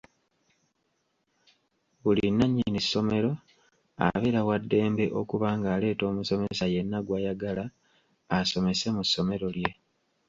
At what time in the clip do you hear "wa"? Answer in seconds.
4.47-4.57